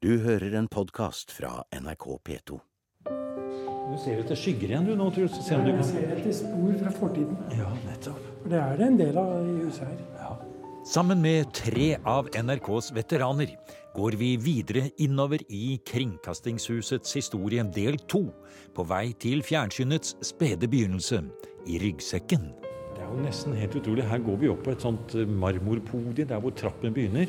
[0.00, 2.56] Du hører en podkast fra NRK P2.
[3.04, 5.34] Du ser etter skygger igjen, du nå, Truls.
[5.44, 7.36] Se om du Jeg ser etter spor fra fortiden.
[7.52, 8.22] Ja, nettopp.
[8.38, 10.40] For det er det en del av i huset her.
[10.88, 13.52] Sammen med tre av NRKs veteraner
[13.92, 18.24] går vi videre innover i Kringkastingshusets historie del to,
[18.72, 21.26] på vei til fjernsynets spede begynnelse,
[21.68, 22.54] i ryggsekken.
[22.96, 24.08] Det er jo nesten helt utrolig.
[24.08, 27.28] Her går vi opp på et sånt marmorpodie der hvor trappen begynner.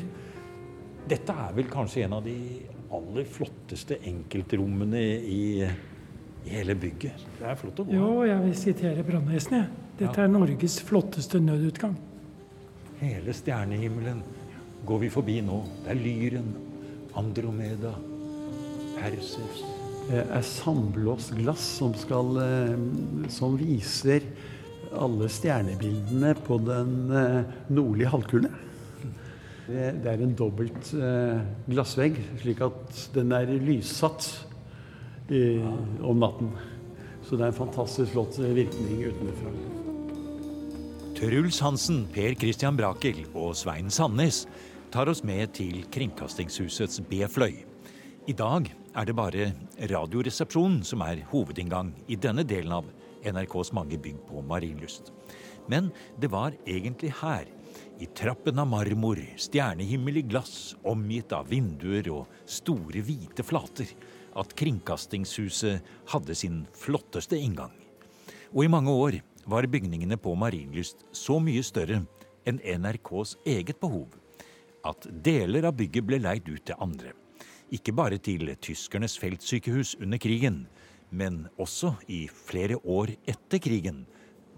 [1.08, 2.36] Dette er vel kanskje en av de
[2.92, 5.42] aller flotteste enkeltrommene i,
[6.44, 7.26] i hele bygget.
[7.38, 7.96] Det er flott å gå.
[7.96, 9.88] Jo, jeg vil sitere brannvesenet, jeg.
[10.02, 11.94] Dette er Norges flotteste nødutgang.
[13.02, 14.22] Hele stjernehimmelen
[14.86, 15.60] går vi forbi nå.
[15.84, 16.48] Det er Lyren,
[17.18, 17.92] Andromeda,
[18.96, 19.62] Perseus.
[20.08, 24.26] Det er sandblåsglass som, skal, eh, som viser
[24.98, 28.50] alle stjernebildene på den eh, nordlige halvkule.
[29.66, 34.26] Det, er en dobbelt eh, glassvegg, slik at den er lyssatt
[35.30, 35.60] i,
[36.02, 36.50] om natten.
[37.22, 39.52] Så det er en fantastisk flott virkning utenfra.
[41.22, 44.42] Truls Hansen, Per Christian Brakel og Svein Sandnes
[44.90, 47.62] tar oss med til Kringkastingshusets B-fløy.
[48.26, 48.66] I dag
[48.98, 49.52] er det bare
[49.92, 52.90] Radioresepsjonen som er hovedinngang i denne delen av
[53.22, 55.12] NRKs mange bygg på Marienlyst.
[55.70, 57.46] Men det var egentlig her,
[58.02, 63.92] i trappen av marmor, stjernehimmel i glass, omgitt av vinduer og store, hvite flater,
[64.34, 67.70] at Kringkastingshuset hadde sin flotteste inngang.
[68.50, 72.00] Og i mange år var bygningene på Marienlyst så mye større
[72.48, 74.18] enn NRKs eget behov
[74.88, 77.14] at deler av bygget ble leid ut til andre.
[77.70, 80.64] Ikke bare til tyskernes feltsykehus under krigen,
[81.14, 84.02] men også i flere år etter krigen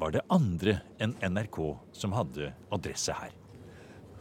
[0.01, 1.59] var det andre enn NRK
[1.95, 3.33] som hadde adresse her.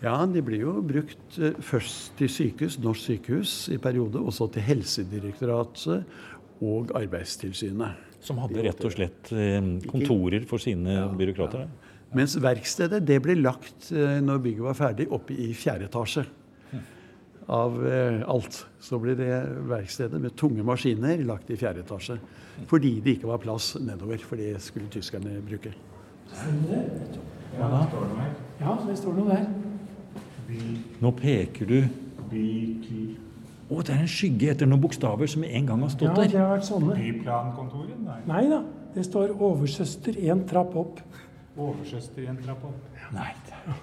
[0.03, 4.49] Ja, de blir jo brukt eh, først til sykehus, norsk sykehus i periode, og så
[4.51, 6.03] til Helsedirektoratet
[6.63, 8.01] og Arbeidstilsynet.
[8.23, 11.71] Som hadde rett og slett eh, kontorer for sine byråkrater.
[12.13, 16.27] Mens verkstedet det ble lagt eh, når bygget var ferdig, oppe i fjerde etasje.
[17.51, 18.65] Av eh, alt.
[18.79, 19.31] Så ble det
[19.67, 22.19] verkstedet med tunge maskiner lagt i fjerde etasje.
[22.69, 25.73] Fordi det ikke var plass nedover, for det skulle tyskerne bruke.
[27.59, 29.45] Ja, det står noe der.
[31.01, 31.77] Nå peker du
[33.71, 36.25] Å, det er en skygge etter noen bokstaver som en gang har Ja, stått det
[36.33, 36.39] der.
[36.43, 36.95] har vært sånne.
[36.99, 37.99] Byplankontoret?
[38.03, 38.17] Nei.
[38.27, 38.59] Nei da.
[38.93, 40.99] Det står 'oversøster én trapp opp'.
[41.57, 42.81] Oversøster én en trapp opp.
[43.13, 43.73] Nei, der,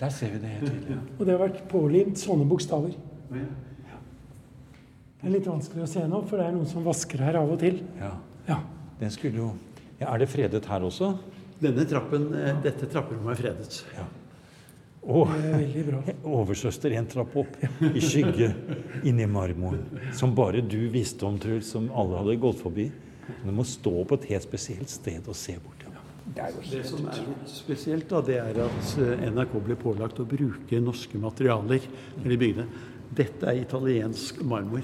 [0.00, 0.96] der ser vi det helt tydelig.
[1.18, 2.96] Og det har vært pålimt sånne bokstaver.
[3.30, 7.52] Det er litt vanskelig å se nå, for det er noen som vasker her av
[7.54, 7.78] og til.
[8.00, 8.10] Ja,
[8.48, 8.58] Ja.
[9.00, 9.52] den skulle jo
[10.00, 11.14] ja, Er det fredet her også?
[11.60, 13.84] Denne trappen, eh, dette trapperommet er fredet.
[13.96, 14.04] Ja.
[15.04, 16.02] Bra.
[16.24, 18.50] oversøster en trapp opp i skygge
[19.04, 19.84] inni marmoren.
[20.12, 22.90] Som bare du visste om, Truls, som alle hadde gått forbi.
[23.44, 25.83] Du må stå på et helt spesielt sted og se bort.
[26.34, 26.48] Ja.
[26.50, 30.80] Det som er litt spesielt, da, det er at eh, NRK ble pålagt å bruke
[30.82, 31.84] norske materialer
[32.16, 32.64] når de bygde.
[33.14, 34.82] Dette er italiensk marmor.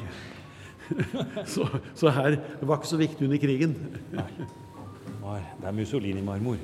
[1.46, 1.62] Så,
[1.94, 3.76] så her Det var ikke så viktig under krigen.
[4.10, 6.56] Nei, Det er Mussolini-marmor.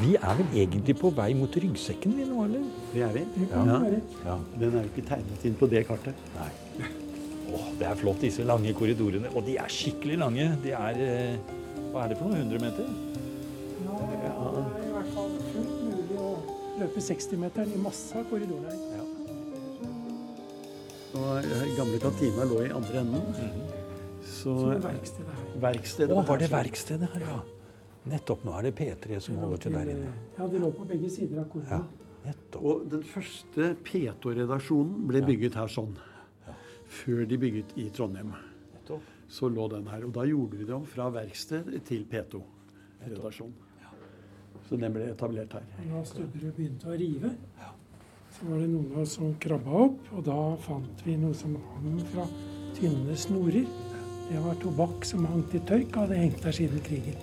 [0.00, 2.66] Vi er vel egentlig på vei mot ryggsekken vi nå, eller?
[2.94, 3.24] Det er vi.
[3.52, 3.64] Ja.
[4.24, 4.36] Ja.
[4.58, 6.26] Den er jo ikke tegnet inn på det kartet.
[6.38, 6.50] Nei.
[7.50, 9.30] Åh, det er flott, disse lange korridorene.
[9.34, 10.46] Og de er skikkelig lange.
[10.62, 11.56] De er eh,
[11.90, 12.90] Hva er det for noen hundre meter?
[13.86, 16.30] Nå er det i hvert fall fullt mulig å
[16.80, 19.06] løpe 60-meteren i masse av korridorene her.
[21.18, 23.24] Og eh, gamle kantina lå i andre enden.
[24.30, 25.48] Så Som er verkstedet her.
[25.64, 27.40] verkstedet Å, var det verkstedet her, ja?
[28.10, 28.44] Nettopp.
[28.46, 30.12] Nå er det P3 som holder til der inne.
[30.38, 31.88] Ja, det lå på begge sider av Ja, korridoren.
[32.24, 32.62] nettopp.
[32.70, 35.90] Og den første P2-redaksjonen ble bygget her sånn.
[36.90, 38.32] Før de bygget i Trondheim.
[39.30, 40.04] Så lå den her.
[40.08, 43.52] Og da gjorde vi det om fra verksted til P2-redaksjon.
[44.66, 45.66] Så den ble etablert her.
[45.90, 47.30] Da Stubberud begynte å rive,
[48.30, 51.56] så var det noen av oss som krabba opp, og da fant vi noe som
[51.72, 52.26] hang fra
[52.78, 53.66] tynne snorer.
[54.30, 57.18] Det var tobakk som hang til tørk, og hadde hengt der siden krigen.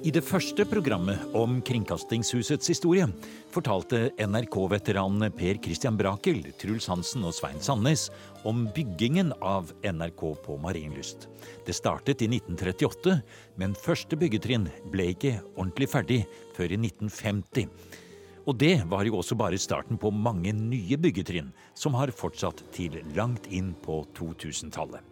[0.00, 3.04] I det første programmet om Kringkastingshusets historie
[3.52, 8.06] fortalte NRK-veteranene Per Christian Brakel, Truls Hansen og Svein Sandnes
[8.48, 11.28] om byggingen av NRK på Marienlyst.
[11.68, 13.18] Det startet i 1938,
[13.60, 16.20] men første byggetrinn ble ikke ordentlig ferdig
[16.56, 17.68] før i 1950.
[18.48, 23.02] Og det var jo også bare starten på mange nye byggetrinn, som har fortsatt til
[23.12, 25.04] langt inn på 2000-tallet.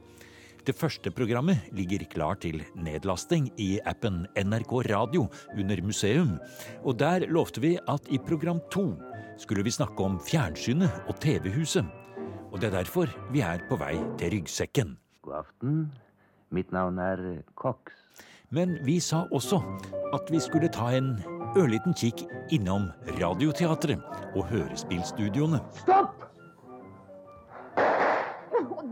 [0.68, 5.22] Det første programmet ligger klar til nedlasting i appen NRK Radio
[5.56, 6.34] under museum.
[6.84, 8.90] Og der lovte vi at i program to
[9.40, 11.88] skulle vi snakke om fjernsynet og TV-huset.
[12.52, 14.98] Og det er derfor vi er på vei til ryggsekken.
[15.24, 15.80] God aften.
[16.52, 17.24] Mitt navn er
[17.56, 17.96] Cox.
[18.52, 19.62] Men vi sa også
[20.12, 21.14] at vi skulle ta en
[21.56, 24.04] ørliten kikk innom Radioteatret
[24.34, 25.64] og hørespillstudioene.
[25.80, 26.28] Stopp!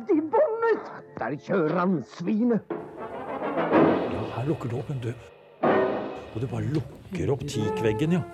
[0.07, 0.21] De
[0.67, 0.91] bommet!
[1.19, 2.75] Der kjører han, svinet.
[4.13, 5.17] Ja, her lukker det opp en dør.
[6.35, 8.25] Og det bare lukker opp teakveggen, ja.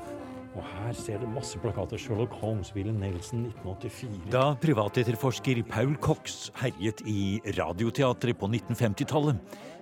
[0.52, 1.96] Og her ser du masse plakater.
[1.96, 4.32] Sherlock Holmes, William Nelson, 1984.
[4.34, 9.38] Da privatetterforsker Paul Cox herjet i Radioteatret på 1950-tallet,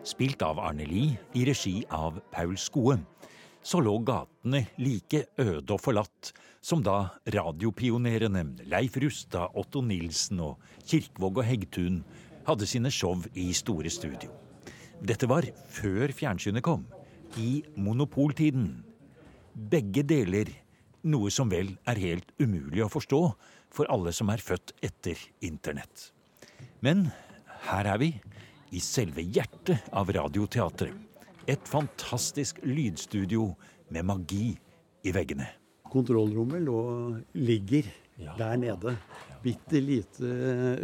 [0.07, 3.01] spilt av Arne Lie i regi av Paul Skoe,
[3.61, 6.31] så lå gatene like øde og forlatt
[6.65, 12.03] som da radiopionerene Leif Rustad, Otto Nilsen og Kirkvåg og Heggtun
[12.47, 14.33] hadde sine show i store studio.
[15.01, 16.85] Dette var før fjernsynet kom,
[17.39, 18.83] i monopoltiden.
[19.55, 20.51] Begge deler
[21.09, 23.21] noe som vel er helt umulig å forstå
[23.73, 26.11] for alle som er født etter internett.
[26.85, 27.09] Men
[27.69, 28.11] her er vi,
[28.71, 30.95] i selve hjertet av Radioteatret.
[31.51, 33.49] Et fantastisk lydstudio
[33.91, 34.53] med magi
[35.03, 35.49] i veggene.
[35.91, 36.81] Kontrollrommet lå,
[37.35, 37.89] ligger
[38.39, 38.95] der nede.
[39.41, 40.31] Bitte lite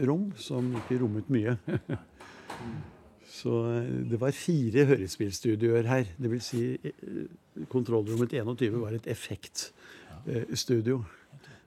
[0.08, 1.56] rom som ikke rommet mye.
[3.36, 6.12] Så eh, det var fire hørespillstudioer her.
[6.16, 11.02] Det vil si eh, kontrollrommet 21 var et effektstudio.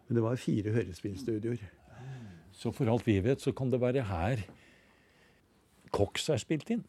[0.07, 1.62] Men det var fire hørespillstudioer.
[2.59, 4.42] Så for alt vi vet, så kan det være her
[5.94, 6.83] Cox er spilt inn.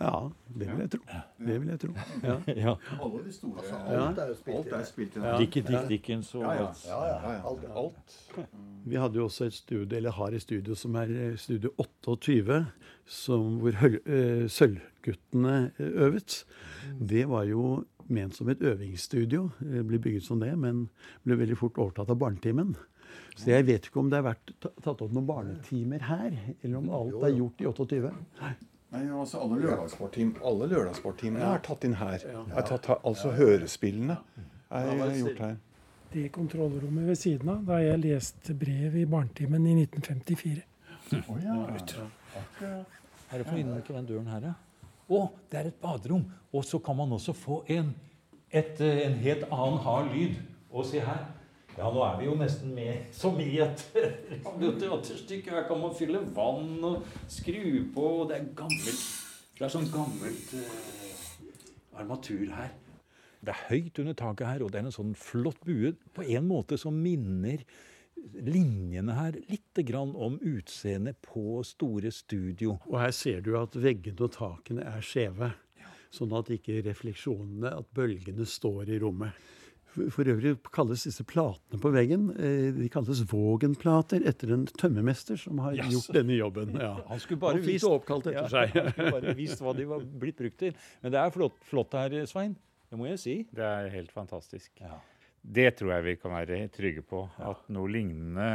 [0.00, 1.00] Ja, det vil jeg tro.
[1.46, 1.92] Det vil jeg tro.
[2.24, 2.34] Ja.
[2.56, 2.72] Ja.
[3.00, 5.26] Alle de store alt er jo spilt, alt er spilt inn.
[5.28, 5.36] Ja.
[5.38, 6.64] Dickie Dick Dickens og Ja, ja.
[6.66, 6.82] alt.
[6.88, 7.42] ja, ja, ja.
[7.46, 8.48] Alt, alt.
[8.90, 12.58] Vi hadde jo også et studio, eller har et studio som er eh, Studio 28,
[13.06, 16.40] som, hvor høl- eh, Sølvguttene eh, øvet.
[17.00, 19.46] Det var jo ment som et øvingsstudio.
[19.60, 20.88] Det Ble bygget som det, men
[21.24, 22.74] ble veldig fort overtatt av Barnetimen.
[23.38, 26.90] Så jeg vet ikke om det har vært tatt opp noen barnetimer her, eller om
[26.94, 28.12] alt er gjort i 28.
[28.42, 28.52] Nei,
[28.94, 32.18] altså Alle lørdagssportteam- alle lørdagssporttimene er tatt inn her.
[32.56, 34.16] Er tatt, altså hørespillene
[34.70, 35.56] er gjort her.
[36.12, 40.62] Det kontrollrommet ved siden av, da jeg leste brev i barnetimen i 1954.
[41.28, 41.56] Oh, ja.
[43.32, 44.52] Er det for innenfor den døren her, ja?
[45.10, 46.24] Å, det er et baderom!
[46.54, 47.94] Og så kan man også få en,
[48.50, 50.36] et, eh, en helt annen hard lyd.
[50.70, 51.26] Og se her.
[51.74, 53.82] Ja, nå er vi jo nesten med som i et
[54.44, 55.50] radioteaterstykke.
[55.56, 59.04] Her kan man fylle vann og skru på, og det er gammelt
[59.54, 62.70] Det er sånn gammelt uh, armatur her.
[63.44, 66.46] Det er høyt under taket her, og det er en sånn flott bue på en
[66.48, 67.62] måte som minner
[68.32, 72.78] linjene her litt grann om utseendet på store studio.
[72.88, 75.52] Og her ser du at veggene og takene er skjeve.
[76.14, 79.34] Sånn at ikke refleksjonene, at bølgene står i rommet.
[79.94, 85.60] For, øvrig kalles disse platene på veggen eh, de kalles Vågen-plater etter en tømmermester som
[85.62, 85.92] har yes.
[85.92, 86.74] gjort denne jobben.
[86.80, 86.96] Ja.
[87.10, 88.74] Han skulle bare Han fikk oppkalt etter Ja, seg.
[88.80, 90.74] han skulle bare vist hva de var blitt brukt til.
[91.04, 92.56] Men det er flott, flott her, Svein.
[92.90, 93.36] Det må jeg si.
[93.54, 94.72] Det er helt fantastisk.
[94.82, 94.98] Ja.
[95.44, 97.24] Det tror jeg vi kan være trygge på.
[97.38, 98.48] At noe lignende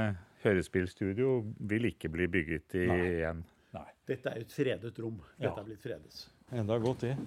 [0.44, 1.38] hørespillstudio
[1.70, 3.00] vil ikke bli bygget i Nei.
[3.20, 3.44] igjen.
[3.76, 3.86] Nei.
[4.10, 5.20] Dette er jo et fredet rom.
[5.38, 5.60] Dette Ja.
[5.60, 6.26] er blitt fredet.
[6.52, 7.18] Enda godt, det.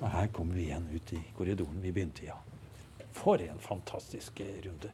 [0.00, 2.26] Og her kommer vi igjen ut i korridoren vi begynte i.
[2.32, 2.40] Ja.
[3.16, 4.90] For en fantastisk eh, runde.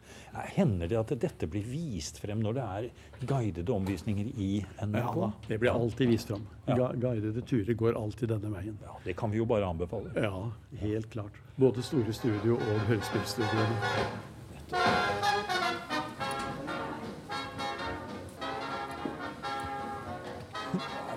[0.55, 5.17] Hender det at dette blir vist frem når det er guidede omvisninger i NRK?
[5.19, 6.45] Ja, det blir alltid vist frem.
[6.71, 6.93] Ja.
[6.95, 8.79] Guidede turer går alltid denne veien.
[8.87, 10.13] Ja, det kan vi jo bare anbefale.
[10.15, 10.51] Ja,
[10.85, 11.41] helt klart.
[11.59, 13.77] Både store studio og hørespillstudioene.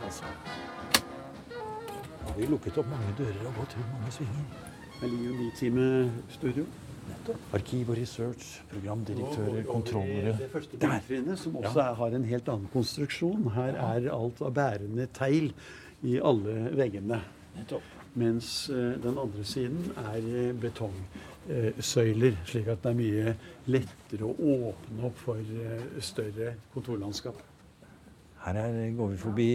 [0.01, 0.25] Altså.
[2.37, 4.49] Vi lukket opp mange dører og gått rundt mange svinger?
[4.99, 6.65] Her ligger jo Nitime-studio.
[6.65, 6.84] Nettopp.
[7.53, 10.37] Arkiv og research, programdirektører, Det kontrollere.
[10.51, 11.35] første Der!
[11.35, 13.51] som også er, har en helt annen konstruksjon.
[13.55, 15.53] Her er alt av bærende teil
[16.03, 17.21] i alle veggene.
[17.55, 17.81] Nettopp.
[18.15, 23.35] Mens eh, den andre siden er eh, betongsøyler, slik at det er mye
[23.67, 24.35] lettere å
[24.69, 27.35] åpne opp for eh, større kontorlandskap.
[28.45, 29.49] Her er, går vi forbi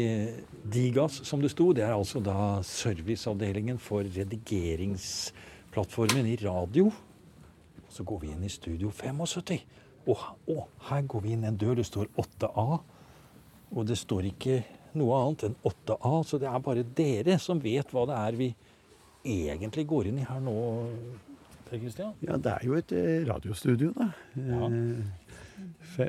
[0.74, 1.72] Digas, som det sto.
[1.72, 6.92] Det er altså da serviceavdelingen for redigeringsplattformen i radio.
[7.90, 9.60] Så går vi inn i Studio 75.
[10.06, 11.76] Og, og her går vi inn en dør.
[11.80, 12.66] Det står 8A.
[13.70, 14.62] Og det står ikke
[14.98, 18.48] noe annet enn 8A, så det er bare dere som vet hva det er vi
[19.22, 20.54] egentlig går inn i her nå,
[21.68, 22.16] Per Kristian.
[22.26, 24.08] Ja, det er jo et eh, radiostudio, da.
[24.34, 24.66] Ja.
[24.66, 25.20] Eh,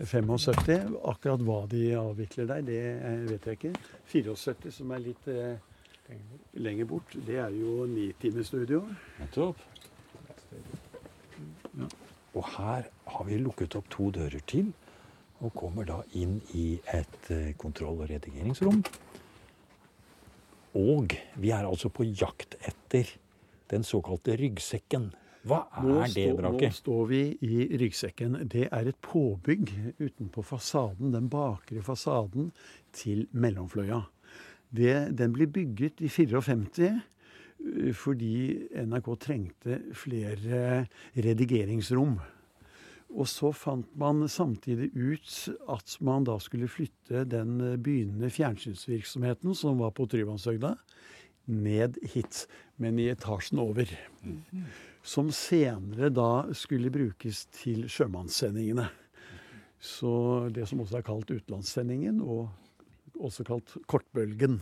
[0.10, 0.96] 75.
[1.06, 3.74] Akkurat hva de avvikler der, det eh, vet jeg ikke.
[4.14, 6.18] 74, som er litt eh,
[6.58, 8.86] lenger bort, det er jo nitimestudio.
[9.20, 9.62] Nettopp.
[12.32, 14.72] Og her har vi lukket opp to dører til,
[15.42, 18.84] og kommer da inn i et eh, kontroll- og redigeringsrom.
[20.78, 23.10] Og vi er altså på jakt etter
[23.72, 25.10] den såkalte ryggsekken.
[25.48, 26.70] Hva Nå, er det, Brake?
[26.70, 28.38] nå står vi i ryggsekken.
[28.52, 32.52] Det er et påbygg utenpå fasaden, den bakre fasaden
[32.94, 34.04] til Mellomfløya.
[34.72, 37.00] Det, den blir bygget i 54 uh,
[37.98, 42.16] fordi NRK trengte flere redigeringsrom.
[43.12, 45.34] Og så fant man samtidig ut
[45.72, 50.76] at man da skulle flytte den begynnende fjernsynsvirksomheten som var på Tryvannshøgda,
[51.52, 52.46] ned hit,
[52.80, 53.90] men i etasjen over.
[55.04, 58.88] Som senere da skulle brukes til sjømannssendingene.
[59.82, 60.14] Så
[60.54, 62.48] det som også er kalt utenlandssendingen, og
[63.20, 64.62] også kalt kortbølgen.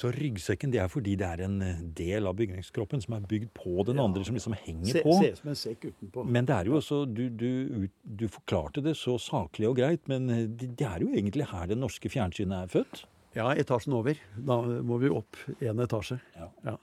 [0.00, 3.50] Så ryggsekken det er fordi det er en eh, del av bygningskroppen som er bygd
[3.58, 5.16] på den andre, som liksom henger Se, på.
[5.20, 6.24] ser ut som en sekk utenpå.
[6.24, 10.30] Men det er jo også, du, du, du forklarte det så saklig og greit, men
[10.32, 13.04] eh, det, det er jo egentlig her det norske fjernsynet er født.
[13.36, 14.18] Ja, etasjen over.
[14.34, 16.16] Da må vi opp én etasje.
[16.34, 16.78] Ja.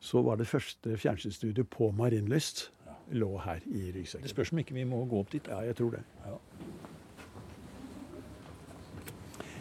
[0.00, 2.68] Så var det første fjernsynsstudio på Marienlyst.
[3.10, 4.22] Lå her i ryggsekken.
[4.22, 5.48] Det spørs om ikke vi må gå opp dit.
[5.50, 6.04] Ja, jeg tror det.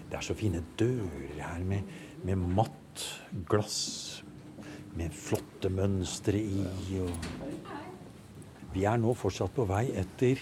[0.09, 1.85] Det er så fine dører her med,
[2.25, 3.03] med matt
[3.49, 4.23] glass,
[4.97, 6.63] med flotte mønstre i.
[7.03, 10.41] Og vi er nå fortsatt på vei etter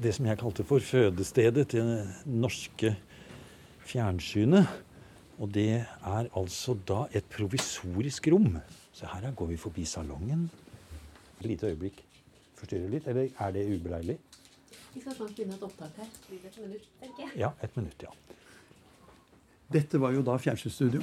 [0.00, 2.94] det som jeg kalte for fødestedet til det norske
[3.88, 4.68] fjernsynet.
[5.36, 8.56] Og det er altså da et provisorisk rom.
[8.92, 10.48] Så her går vi forbi salongen.
[11.40, 12.00] Et lite øyeblikk.
[12.56, 14.16] Forstyrrer litt, eller er det ubeleilig?
[14.96, 16.12] Vi skal snart begynne et opptak her.
[16.24, 17.32] Blir det et minutt, tenker jeg.
[17.42, 18.12] Ja, et minutt, ja.
[19.74, 21.02] Dette var jo da fjernsynsstudio.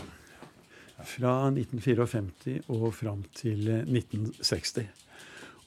[1.03, 4.87] Fra 1954 og fram til eh, 1960.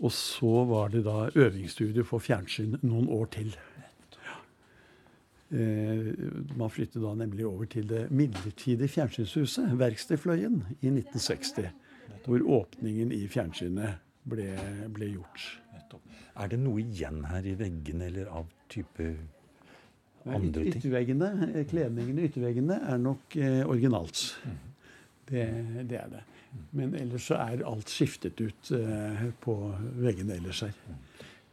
[0.01, 3.53] Og så var det da øvingsstudio for fjernsyn noen år til.
[4.25, 4.41] Ja.
[5.61, 6.11] Eh,
[6.59, 11.71] man flyttet da nemlig over til det midlertidige fjernsynshuset, Verkstedfløyen, i 1960.
[12.27, 14.51] Hvor åpningen i fjernsynet ble,
[14.93, 15.47] ble gjort.
[16.37, 19.09] Er det noe igjen her i veggene eller av type
[20.27, 20.73] andre ting?
[20.75, 24.25] Ytterveggene, kledningene Kledningen i ytterveggene er nok eh, originalt.
[25.27, 25.47] Det,
[25.89, 26.25] det er det.
[26.77, 29.57] Men ellers så er alt skiftet ut eh, på
[30.03, 30.77] veggene ellers her.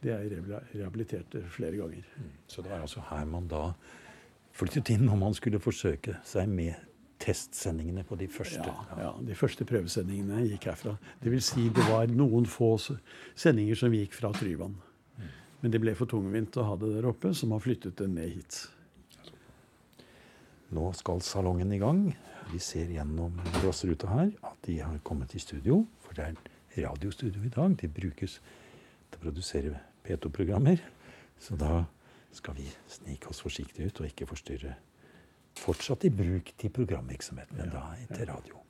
[0.04, 0.34] Det er
[0.74, 2.08] rehabilitert eh, flere ganger.
[2.46, 3.70] Så det var altså her man da
[4.54, 6.76] flyttet inn når man skulle forsøke seg med
[7.22, 8.64] testsendingene på de første.
[8.64, 10.96] Ja, ja, De første prøvesendingene gikk herfra.
[11.22, 14.76] Det vil si det var noen få sendinger som gikk fra Tryvann.
[15.62, 18.34] Men det ble for tungvint å ha det der oppe, så man flyttet det ned
[18.34, 18.58] hit.
[20.74, 22.08] Nå skal salongen i gang.
[22.50, 25.84] Vi ser gjennom glassruta her at de har kommet i studio.
[26.04, 27.76] For det er radiostudio i dag.
[27.80, 30.82] De brukes til å produsere P2-programmer.
[31.40, 31.84] Så da
[32.34, 34.74] skal vi snike oss forsiktig ut og ikke forstyrre.
[35.58, 38.60] Fortsatt i bruk til programvirksomhet, men da til radio.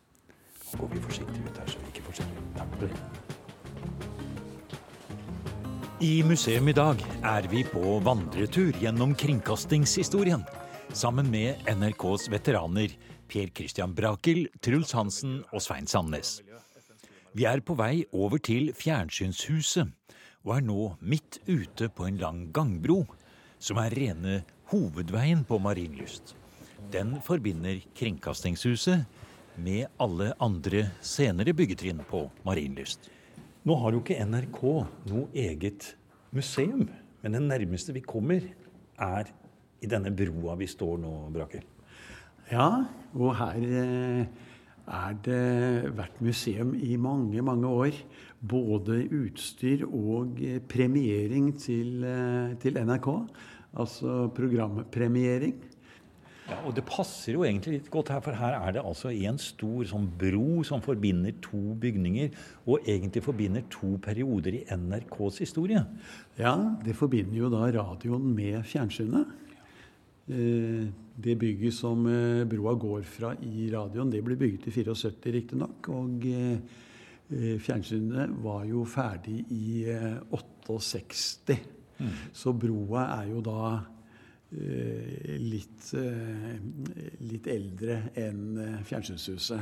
[0.75, 2.45] Nå går vi forsiktig ut her, så vi ikke forstyrrer.
[2.59, 2.97] Takk for det.
[6.05, 10.43] I museum i dag er vi på vandretur gjennom kringkastingshistorien.
[10.93, 12.93] Sammen med NRKs veteraner
[13.31, 16.43] Per Christian Brakel, Truls Hansen og Svein Sandnes.
[17.35, 19.91] Vi er på vei over til Fjernsynshuset,
[20.45, 23.05] og er nå midt ute på en lang gangbro,
[23.59, 24.43] som er rene
[24.75, 26.37] hovedveien på Marienlyst.
[26.93, 29.05] Den forbinder Kringkastingshuset
[29.57, 33.09] med alle andre senere byggetrinn på Marienlyst.
[33.65, 34.61] Nå har jo ikke NRK
[35.09, 35.95] noe eget
[36.35, 36.89] museum,
[37.23, 38.45] men det nærmeste vi kommer,
[39.01, 39.31] er
[39.83, 41.65] i denne broa vi står nå, Brakel.
[42.51, 42.85] Ja,
[43.17, 44.27] og her eh,
[44.85, 48.01] er det vært museum i mange, mange år.
[48.45, 53.09] Både utstyr og eh, premiering til, eh, til NRK.
[53.81, 55.57] Altså programpremiering.
[56.45, 59.39] Ja, og det passer jo egentlig litt godt her, for her er det altså en
[59.41, 62.35] stor sånn bro som forbinder to bygninger,
[62.69, 65.81] og egentlig forbinder to perioder i NRKs historie.
[66.37, 66.53] Ja,
[66.85, 69.33] det forbinder jo da radioen med fjernsynet.
[70.29, 70.85] Eh,
[71.15, 75.89] Det bygget som eh, broa går fra i radioen, det ble bygget i 74 riktignok.
[75.95, 76.59] Og eh,
[77.63, 79.87] fjernsynet var jo ferdig i
[80.35, 81.55] 68.
[82.01, 82.11] Mm.
[82.35, 83.85] Så broa er jo da
[84.53, 86.59] litt, eh,
[87.21, 89.61] litt eldre enn eh, fjernsynshuset.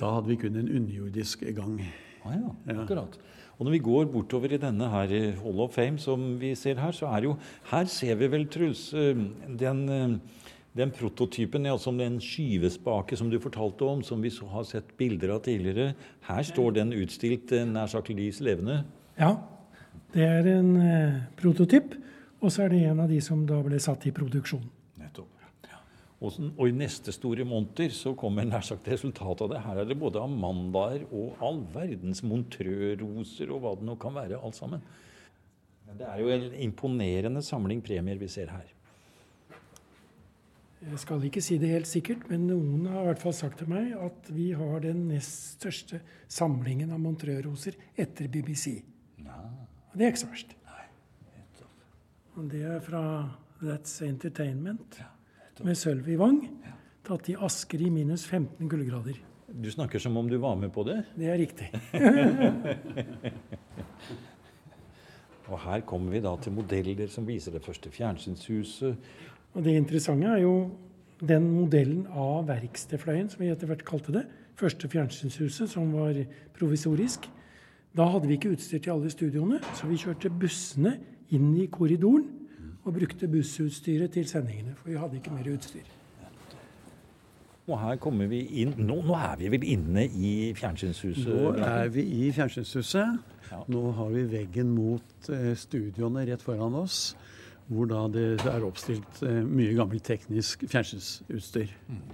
[0.00, 1.78] Da hadde vi kun en underjordisk gang
[2.26, 3.18] Ah, ja, akkurat.
[3.56, 6.80] Og når vi går bortover i denne her eh, Hall of Fame som vi ser
[6.80, 7.36] her, så er jo
[7.70, 9.14] Her ser vi vel, Truls, eh,
[9.60, 10.16] den, eh,
[10.76, 15.36] den prototypen, altså den skyvespake som du fortalte om, som vi så har sett bilder
[15.36, 15.94] av tidligere.
[16.26, 18.82] Her står den utstilt nær sagt lys levende.
[19.18, 19.36] Ja,
[20.12, 21.94] det er en eh, prototyp.
[22.46, 24.68] Og så er det en av de som da ble satt i produksjon.
[25.02, 25.32] Nettopp.
[26.16, 29.58] Og, og, i neste store monter så kommer nær sagt resultatet av det.
[29.66, 34.40] Her er det både amandaer og all verdens montrøroser og hva det nå kan være,
[34.40, 34.84] alt sammen.
[35.96, 38.72] Det er jo en imponerende samling premier vi ser her.
[40.86, 43.68] Jeg skal ikke si det helt sikkert, men noen har i hvert fall sagt til
[43.68, 46.00] meg at vi har den nest største
[46.32, 48.78] samlingen av montrøroser etter BBC.
[49.20, 49.42] Ja.
[49.92, 50.55] Det er ikke så verst.
[52.36, 53.00] Og det er fra
[53.62, 54.98] That's Entertainment.
[55.64, 56.42] Med sølv i Vang.
[57.06, 59.16] Tatt i Asker i minus 15 kuldegrader.
[59.48, 60.98] Du snakker som om du var med på det?
[61.16, 61.70] Det er riktig.
[65.48, 69.08] og her kommer vi da til modeller som viser det første fjernsynshuset.
[69.56, 70.54] Og det interessante er jo
[71.24, 74.26] den modellen av verkstedfløyen, som vi etter hvert kalte det.
[74.60, 76.20] Første fjernsynshuset, som var
[76.58, 77.30] provisorisk.
[77.96, 80.98] Da hadde vi ikke utstyr til alle studioene, så vi kjørte bussene
[81.34, 82.26] inn i korridoren
[82.86, 84.76] og brukte bussutstyret til sendingene.
[84.78, 85.86] For vi hadde ikke mer utstyr.
[87.66, 91.26] Og her kommer vi inn Nå, nå er vi vel inne i fjernsynshuset?
[91.26, 93.32] Nå er vi i fjernsynshuset.
[93.50, 93.62] Ja.
[93.70, 97.16] Nå har vi veggen mot eh, studioene rett foran oss.
[97.66, 101.74] Hvor da det er oppstilt eh, mye gammelt teknisk fjernsynsutstyr.
[101.90, 102.04] Mm.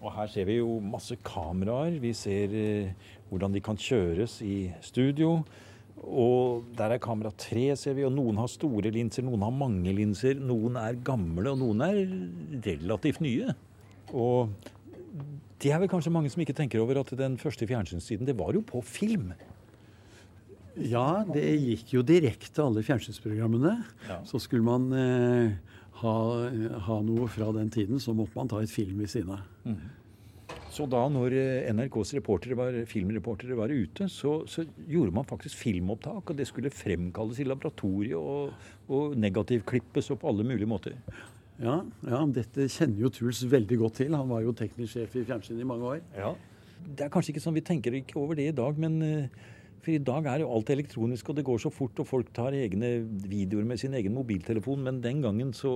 [0.00, 1.96] Og her ser vi jo masse kameraer.
[2.00, 2.92] Vi ser eh,
[3.32, 5.38] hvordan de kan kjøres i studio.
[6.00, 8.06] Og der er kamera tre, ser vi.
[8.08, 10.38] Og noen har store linser, noen har mange linser.
[10.40, 12.00] Noen er gamle, og noen er
[12.64, 13.52] relativt nye.
[14.10, 14.52] Og
[15.60, 18.56] det er vel kanskje mange som ikke tenker over at den første fjernsynstiden, det var
[18.56, 19.32] jo på film.
[20.78, 23.74] Ja, det gikk jo direkte alle fjernsynsprogrammene.
[24.08, 24.20] Ja.
[24.24, 25.52] Så skulle man eh,
[26.00, 26.16] ha,
[26.86, 29.42] ha, noe fra den tiden, så måtte man ta et film ved siden av.
[29.66, 29.80] Mm.
[30.70, 35.58] Så da når eh, NRKs reportere var, filmreportere var ute, så, så, gjorde man faktisk
[35.58, 36.30] filmopptak.
[36.30, 38.54] Og det skulle fremkalles i laboratoriet og,
[38.90, 40.96] og negativklippes og på alle mulige måter.
[41.60, 44.14] Ja, ja, dette kjenner jo Truls veldig godt til.
[44.16, 46.04] Han var jo teknisk sjef i fjernsynet i mange år.
[46.16, 46.32] Ja.
[46.80, 49.42] Det er kanskje ikke sånn vi tenker ikke over det i dag, men eh,
[49.80, 52.56] for i dag er jo alt elektronisk, og det går så fort, og folk tar
[52.56, 54.86] egne videoer med sin egen mobiltelefon.
[54.86, 55.72] Men den gangen så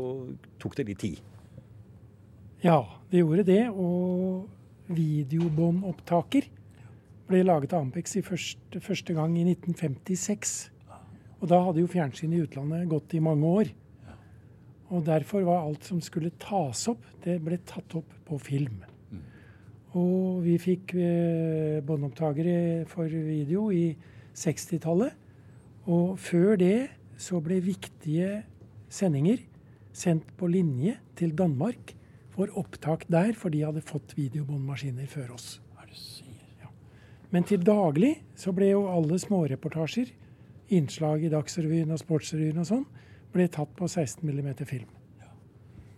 [0.62, 1.22] tok det litt tid.
[2.64, 2.78] Ja,
[3.10, 3.62] det gjorde det.
[3.72, 4.48] Og
[4.92, 6.48] videobåndopptaker
[7.28, 10.54] ble laget av Ampex første, første, gang i 1956.
[11.40, 13.70] Og da hadde jo fjernsynet i utlandet gått i mange år.
[14.92, 18.82] Og derfor var alt som skulle tas opp, det ble tatt opp på film.
[19.94, 23.92] Og vi fikk eh, båndopptakere for video i
[24.34, 25.14] 60-tallet.
[25.86, 26.78] Og før det
[27.20, 28.42] så ble viktige
[28.90, 29.38] sendinger
[29.94, 31.94] sendt på linje til Danmark
[32.34, 35.60] for opptak der, for de hadde fått videobåndmaskiner før oss.
[36.60, 36.70] Ja.
[37.30, 40.10] Men til daglig så ble jo alle småreportasjer,
[40.74, 42.84] innslag i Dagsrevyen og Sportsrevyen og sånn,
[43.34, 44.90] ble tatt på 16 mm film.
[45.20, 45.30] Ja.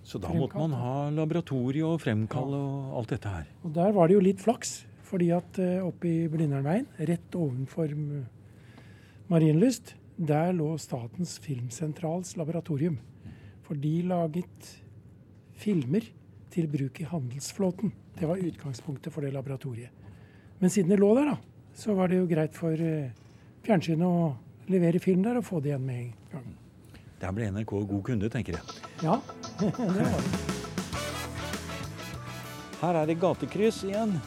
[0.04, 3.50] Så da måtte man ha laboratorie og fremkall og alt dette her?
[3.64, 7.92] Og der var det jo litt flaks, fordi at uh, oppe i Blindernveien, rett ovenfor
[9.30, 12.98] Marienlyst, der lå Statens filmsentrals laboratorium.
[13.66, 14.70] For de laget
[15.56, 16.04] filmer
[16.52, 17.92] til bruk i handelsflåten.
[18.16, 19.90] Det var utgangspunktet for det laboratoriet.
[20.58, 21.36] Men siden det lå der, da,
[21.76, 23.10] så var det jo greit for uh,
[23.66, 24.30] fjernsynet å
[24.72, 26.54] levere film der og få det igjen med en gang.
[27.20, 28.78] Der ble NRK god kunde, tenker jeg.
[29.04, 29.20] Ja,
[29.60, 30.54] det var det.
[32.76, 34.18] Her er det gatekryss igjen.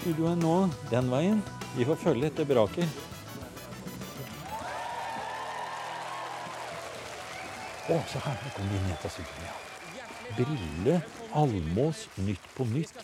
[0.00, 0.56] Studioet nå
[0.90, 1.40] den veien.
[1.78, 3.02] Vi får følge etter braket.
[7.84, 8.40] Å, se her.
[8.44, 9.63] Nå kommer vi ned til studioet.
[10.34, 10.44] Ja.
[10.44, 12.94] Brille, Almås, Nytt på nytt.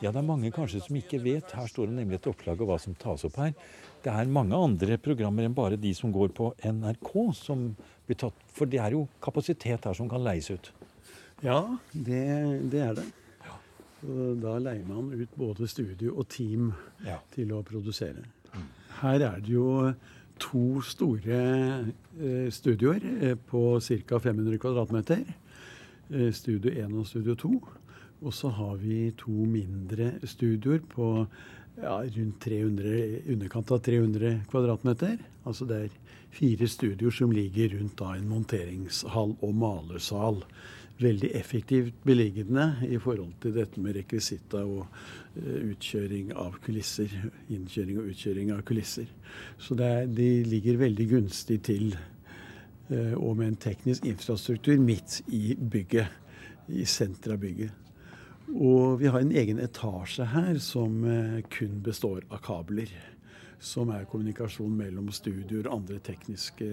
[0.00, 1.52] Ja, det er mange kanskje som ikke vet.
[1.54, 3.52] Her står det nemlig et opplag av hva som tas opp her.
[4.02, 7.68] Det er mange andre programmer enn bare de som går på NRK som
[8.06, 8.38] blir tatt.
[8.50, 10.72] For det er jo kapasitet her som kan leies ut.
[11.42, 11.60] Ja,
[11.92, 12.24] det,
[12.72, 13.06] det er det.
[14.42, 16.72] Da leier man ut både studio og team
[17.06, 17.20] ja.
[17.34, 18.26] til å produsere.
[19.02, 19.92] Her er det jo
[20.42, 21.38] to store
[22.18, 24.18] eh, studioer eh, på ca.
[24.18, 25.22] 500 kvadratmeter.
[26.10, 27.52] Eh, studio 1 og Studio 2.
[28.22, 31.26] Og så har vi to mindre studioer på
[31.80, 35.16] ja, rundt 300, underkant av 300 kvadratmeter.
[35.46, 35.96] Altså det er
[36.32, 40.42] fire studioer som ligger rundt da en monteringshall og malersal
[41.02, 47.10] veldig effektivt beliggende i forhold til dette med rekvisitta og uh, utkjøring av kulisser.
[47.50, 49.08] Innkjøring og utkjøring av kulisser.
[49.58, 51.96] Så er, de ligger veldig gunstig til,
[53.16, 56.18] og med en teknisk infrastruktur midt i bygget.
[56.72, 57.78] I senteret av bygget.
[58.52, 62.90] Og vi har en egen etasje her som uh, kun består av kabler
[63.62, 66.66] som er kommunikasjon mellom studioer og andre tekniske,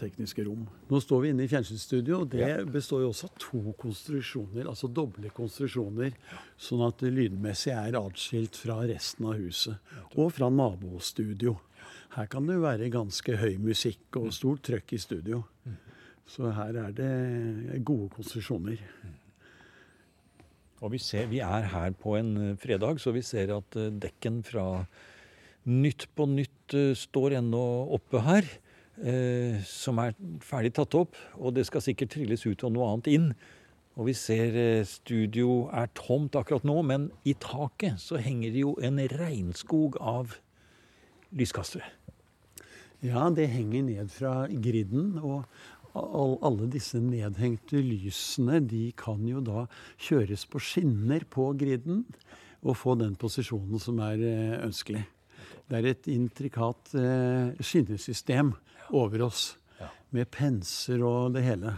[0.00, 0.62] tekniske, rom.
[0.88, 4.88] Nå står vi inne i fjernsynsstudio, og det består jo også av to konstruksjoner, altså
[4.88, 6.16] doble konstruksjoner,
[6.56, 11.58] sånn at det lydmessig er atskilt fra resten av huset, og fra nabostudio.
[12.14, 15.42] Her kan det være ganske høy musikk og stort trøkk i studio.
[16.26, 18.80] Så her er det gode konstruksjoner.
[20.84, 24.42] Og vi, ser, vi er her på en fredag, så vi ser at eh, dekken
[24.44, 24.84] fra
[25.64, 27.62] Nytt på nytt uh, står ennå
[27.96, 28.44] oppe her,
[28.94, 30.12] Eh, som er
[30.44, 31.18] ferdig tatt opp.
[31.42, 33.28] Og det skal sikkert trilles ut og noe annet inn.
[33.98, 34.54] Og vi ser
[34.90, 40.34] studio er tomt akkurat nå, men i taket så henger det jo en regnskog av
[41.34, 41.86] lyskastere.
[43.04, 45.18] Ja, det henger ned fra griden.
[45.20, 45.44] og
[45.94, 49.66] alle disse nedhengte lysene de kan jo da
[50.00, 52.02] kjøres på skinner på griden
[52.64, 54.18] og få den posisjonen som er
[54.64, 55.04] ønskelig.
[55.68, 58.52] Det er et intrikat eh, skinnesystem
[58.92, 59.54] over oss.
[60.14, 61.72] Med penser og det hele.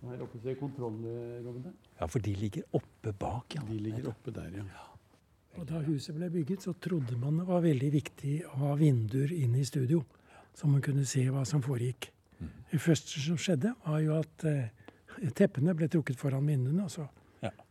[0.00, 1.74] Her oppe ser kontrollrommene.
[1.98, 3.56] Ja, for de ligger oppe bak.
[3.56, 3.64] ja.
[3.68, 4.89] De ligger oppe der, ja.
[5.58, 9.32] Og Da huset ble bygget, så trodde man det var veldig viktig å ha vinduer
[9.34, 10.04] inn i studio.
[10.54, 12.10] Så man kunne se hva som foregikk.
[12.38, 12.52] Mm.
[12.70, 14.70] Det første som skjedde, var jo at eh,
[15.36, 16.84] teppene ble trukket foran vinduene.
[16.86, 17.08] og så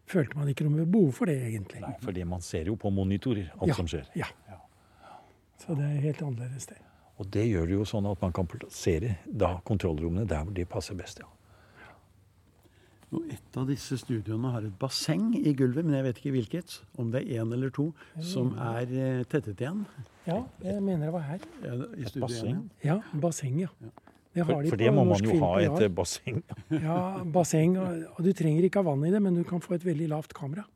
[0.10, 1.82] følte man ikke noe behov for det, egentlig.
[1.84, 4.08] Nei, fordi man ser jo på monitorer alt ja, som skjer.
[4.18, 4.30] Ja.
[5.60, 6.80] Så det er helt annerledes, det.
[7.20, 10.65] Og det gjør det jo sånn at man kan plassere da kontrollrommene der hvor de
[10.70, 11.20] passer best.
[11.22, 11.28] ja.
[13.10, 16.76] Og Et av disse studioene har et basseng i gulvet, men jeg vet ikke hvilket.
[17.02, 17.88] Om det er én eller to
[18.22, 19.82] som er uh, tettet igjen.
[20.28, 21.48] Ja, jeg mener det var her.
[21.65, 22.62] Ja, et basseng?
[22.86, 23.72] Ja, basseng, ja.
[24.36, 26.43] Det for, de for det må man jo ha et eh, basseng.
[26.86, 27.00] ja,
[27.34, 27.80] basseng.
[27.82, 30.12] Og, og, du trenger ikke ha vann i det, men du kan få et veldig
[30.12, 30.67] lavt kamera.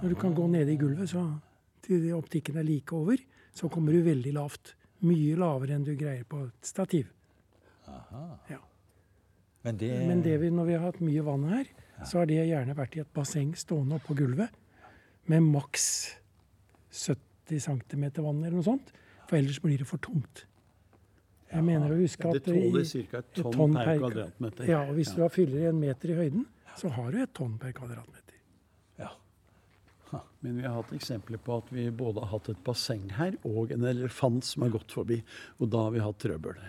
[0.00, 1.22] Når du kan gå nede i gulvet så
[1.86, 3.22] til optikken er like over,
[3.54, 4.74] så kommer du veldig lavt.
[5.06, 7.12] Mye lavere enn du greier på et stativ.
[7.86, 8.24] Aha.
[8.50, 8.58] Ja.
[9.66, 9.90] Men, det...
[10.06, 11.70] men det vi, når vi har hatt mye vann her,
[12.04, 14.54] så har det gjerne vært i et basseng stående oppå gulvet
[15.26, 15.86] med maks
[16.94, 18.92] 70 cm vann eller noe sånt.
[19.26, 20.44] For ellers blir det for tomt.
[21.50, 23.18] Jeg mener å huske at Det tåler ca.
[23.18, 24.70] et tonn, tonn per, kvadratmeter.
[24.70, 25.18] Ja, og Hvis ja.
[25.18, 26.46] du fyller en meter i høyden,
[26.78, 28.40] så har du et tonn per kvadratmeter.
[29.00, 29.12] Ja.
[30.12, 30.22] Ha.
[30.46, 33.74] Men vi har hatt eksempler på at vi både har hatt et basseng her og
[33.74, 35.22] en elefant som har gått forbi.
[35.58, 36.60] Og da har vi hatt trøbbel.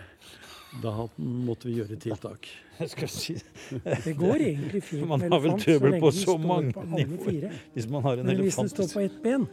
[0.82, 2.50] Da måtte vi gjøre tiltak.
[2.82, 3.34] Jeg skal si
[4.06, 5.30] Det går egentlig fint med elefant.
[5.30, 7.56] Man har vel trøbbel på så mange nivåer.
[7.74, 9.46] Hvis man har en Men hvis den står på ett ben,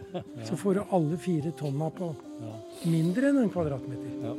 [0.45, 2.13] så får du alle fire tonna på
[2.85, 4.11] mindre enn en kvadratmeter.
[4.21, 4.35] Ja.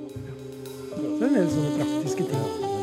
[0.96, 2.74] Så det er en del sånne praktiske ting.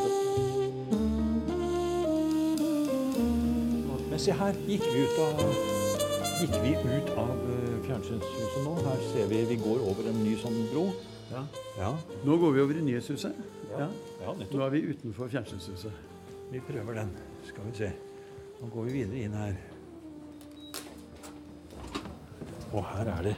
[4.11, 5.39] Men se her gikk vi ut av,
[6.41, 8.75] gikk vi ut av eh, fjernsynshuset nå.
[8.85, 10.85] Her ser vi vi går over en ny sånn bro.
[11.31, 11.41] Ja.
[11.79, 11.91] ja.
[12.27, 13.33] Nå går vi over i Nyhetshuset.
[13.77, 13.87] Ja.
[14.21, 14.33] ja.
[14.51, 15.91] Nå er vi utenfor fjernsynshuset.
[16.51, 17.13] Vi prøver den.
[17.47, 17.91] Skal vi se.
[18.61, 19.57] Nå går vi videre inn her.
[22.73, 23.35] Og her er det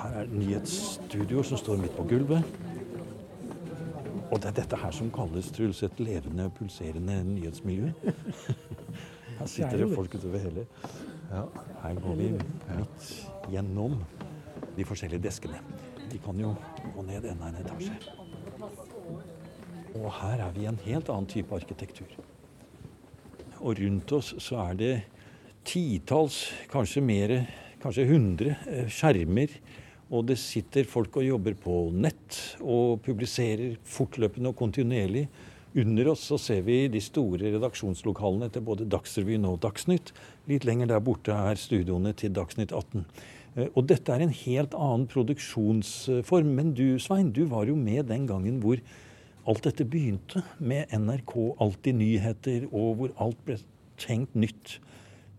[0.00, 2.44] Her er det nyhetsstudio som står midt på gulvet.
[4.30, 7.90] Og det er dette her som kalles Truls, et levende, pulserende nyhetsmiljø.
[9.40, 10.66] Her sitter det folk utover hele.
[11.30, 11.42] Ja,
[11.82, 13.06] her går vi midt
[13.48, 13.94] gjennom
[14.76, 15.62] de forskjellige deskene.
[16.12, 16.52] De kan jo
[16.94, 18.19] gå ned enda en etasje.
[19.98, 22.10] Og her er vi i en helt annen type arkitektur.
[23.60, 24.94] Og rundt oss så er det
[25.66, 27.36] titalls, kanskje mer,
[27.82, 29.58] kanskje hundre eh, skjermer
[30.10, 35.28] og det sitter folk og jobber på nett og publiserer fortløpende og kontinuerlig.
[35.78, 40.10] Under oss så ser vi de store redaksjonslokalene til både Dagsrevyen og Dagsnytt.
[40.50, 43.04] Litt lenger der borte er studioene til Dagsnytt 18.
[43.54, 46.50] Eh, og dette er en helt annen produksjonsform.
[46.58, 48.82] Men du Svein, du var jo med den gangen hvor
[49.48, 50.42] alt dette begynte.
[50.58, 53.58] Med NRK Alltid nyheter, og hvor alt ble
[54.00, 54.78] tenkt nytt.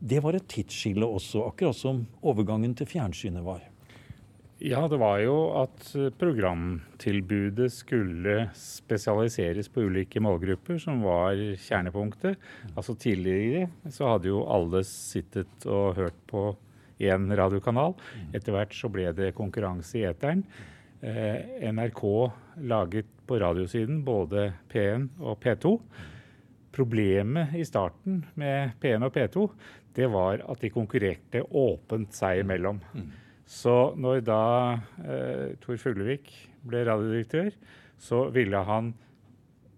[0.01, 3.61] Det var et tidsskille også, akkurat som overgangen til fjernsynet var.
[4.61, 12.37] Ja, det var jo at eh, programtilbudet skulle spesialiseres på ulike målgrupper, som var kjernepunktet.
[12.75, 16.51] Altså Tidligere så hadde jo alle sittet og hørt på
[17.01, 17.97] én radiokanal.
[18.37, 20.45] Etter hvert så ble det konkurranse i eteren.
[21.01, 22.05] Eh, NRK
[22.69, 25.77] laget på radiosiden, både P1 og P2.
[26.75, 29.45] Problemet i starten med P1 og P2
[29.95, 32.79] det var at de konkurrerte åpent seg imellom.
[33.47, 34.43] Så når da
[35.03, 36.31] eh, Tor Fuglevik
[36.63, 37.51] ble radiodirektør,
[37.99, 38.93] så ville han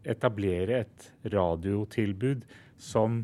[0.06, 2.46] etablere et radiotilbud
[2.78, 3.24] som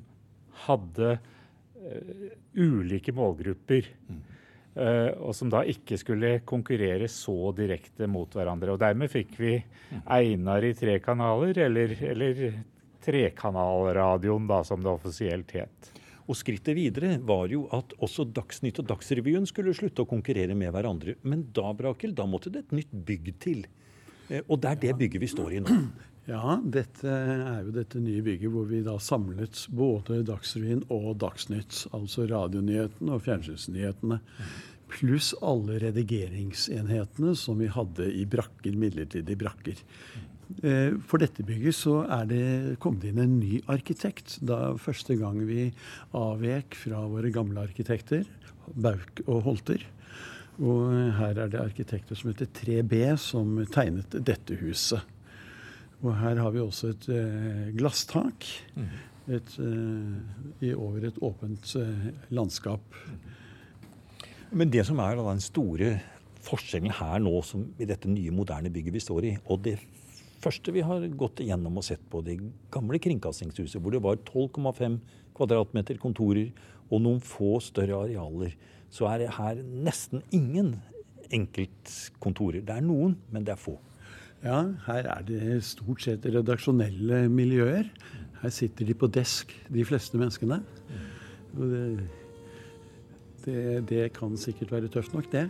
[0.65, 2.25] hadde eh,
[2.57, 3.93] ulike målgrupper.
[4.09, 4.28] eh,
[4.75, 8.75] og som da ikke skulle konkurrere så direkte mot hverandre.
[8.75, 9.55] Og dermed fikk vi
[10.05, 12.43] Einar i tre kanaler, eller, eller
[13.03, 15.91] trekanalradioen, da, som det offisielt het.
[16.29, 20.69] Og skrittet videre var jo at også Dagsnytt og Dagsrevyen skulle slutte å konkurrere med
[20.75, 21.15] hverandre.
[21.25, 23.63] Men da, Brakel, da måtte det et nytt bygg til.
[24.29, 25.79] Eh, Og det er det bygget vi står i nå.
[26.29, 31.87] Ja, dette er jo dette nye bygget hvor vi da samlet både Dagsrevyen og Dagsnytt,
[31.95, 34.19] altså radionyhetene og fjernsynsnyhetene,
[34.93, 39.81] pluss alle redigeringsenhetene som vi hadde i brakker, midlertidige brakker.
[40.61, 44.37] Eh, For dette bygget så er det kommet inn en ny arkitekt.
[44.45, 45.71] Da første gang vi
[46.17, 48.25] avvek fra våre gamle arkitekter,
[48.69, 49.81] Bauk og Holter.
[50.61, 55.01] Og her er det arkitekter som heter 3B, som tegnet dette huset.
[55.99, 58.45] Og her har vi også et eh, glasstak
[59.29, 62.95] et, eh, i over et åpent eh, landskap.
[64.49, 65.91] Men det som er den store
[66.45, 69.75] forskjellen her nå, som i dette nye, moderne bygget vi står i, og det
[70.39, 72.39] første vi har gått igjennom og sett på det
[72.71, 74.97] gamle kringkastingshuset, hvor det var 12,5
[75.35, 76.53] kvadratmeter kontorer
[76.89, 78.55] og noen få større arealer,
[78.89, 80.77] så er det her nesten ingen
[81.29, 82.63] enkeltkontorer.
[82.65, 83.75] Det er noen, men det er få.
[84.43, 87.89] Ja, her er det stort sett redaksjonelle miljøer.
[88.39, 90.61] Her sitter de på desk, de fleste menneskene.
[91.57, 91.83] Og det,
[93.43, 95.49] det, det kan sikkert være tøft nok, det.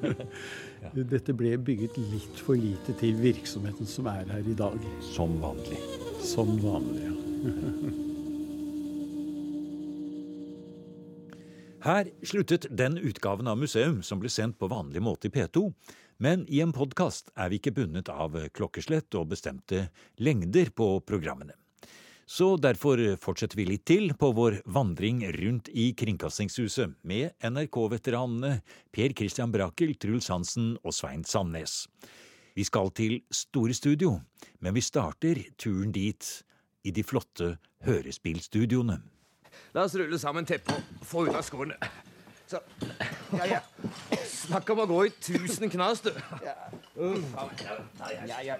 [1.12, 4.82] Dette ble bygget litt for lite til virksomheten som er her i dag.
[5.12, 5.78] Som vanlig.
[6.26, 7.14] Som vanlig, ja.
[11.86, 15.68] Her sluttet den utgaven av museum som ble sendt på vanlig måte i P2,
[16.18, 21.54] men i en podkast er vi ikke bundet av klokkeslett og bestemte lengder på programmene.
[22.26, 28.56] Så derfor fortsetter vi litt til på vår vandring rundt i Kringkastingshuset med NRK-veteranene
[28.90, 31.84] Per Christian Brakel, Truls Hansen og Svein Sandnes.
[32.56, 34.16] Vi skal til Store Studio,
[34.58, 36.32] men vi starter turen dit
[36.82, 37.52] i de flotte
[37.86, 38.98] hørespillstudioene.
[39.76, 41.78] La oss rulle sammen teppet og få unna skoene.
[42.46, 42.60] Så.
[43.34, 43.60] Ja, ja.
[44.22, 46.12] Snakk om å gå i tusen knas, du.
[46.46, 46.52] Ja,
[46.94, 48.54] ja,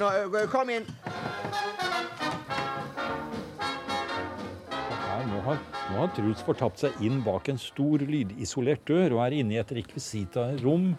[0.00, 0.08] Nå,
[0.48, 0.88] kom inn.
[4.72, 9.24] Her, nå, har, nå har Truls fortapt seg inn bak en stor lydisolert dør og
[9.26, 10.94] er inne i et rekvisita-rom.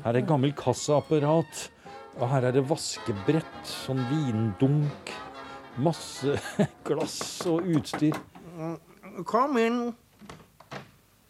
[0.00, 1.66] Her er et gammelt kassaapparat,
[2.16, 5.12] og her er det vaskebrett, sånn vindunk,
[5.76, 6.40] masse
[6.88, 8.16] glass og utstyr.
[9.26, 9.94] Kom inn.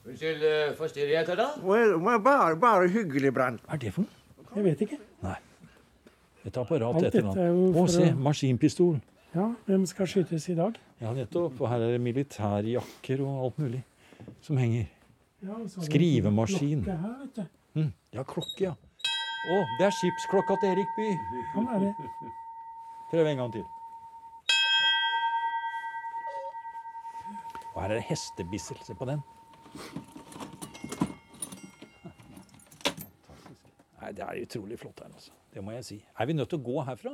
[0.06, 1.50] Unnskyld, eh, forstyrrer jeg deg da?
[2.24, 3.60] Bare, bare hyggelig, Brann.
[3.66, 4.46] Hva er det for noe?
[4.56, 4.98] Jeg vet ikke.
[5.22, 5.36] Nei.
[6.48, 9.00] Et apparat etter er Å, se, maskinpistol.
[9.34, 10.78] Ja, hvem skal skytes i dag?
[11.00, 11.60] Ja, nettopp.
[11.60, 13.82] Og her er det militærjakker og alt mulig
[14.42, 14.88] som henger.
[15.44, 16.82] Ja, Skrivemaskin.
[16.84, 17.44] klokke Her, vet du.
[17.80, 17.92] Mm.
[18.16, 18.72] Ja, klokke, ja.
[19.50, 21.06] Å, det er skipsklokka til Erik By.
[21.54, 21.92] Kan være.
[23.12, 23.68] Prøv en gang til.
[27.80, 28.76] Og her er det hestebissel.
[28.84, 29.22] Se på den.
[34.00, 35.30] Nei, Det er utrolig flott her, altså.
[35.54, 35.96] Det må jeg si.
[36.20, 37.12] Er vi nødt til å gå herfra?